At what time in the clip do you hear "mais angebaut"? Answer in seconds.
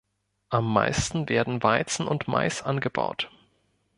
2.27-3.29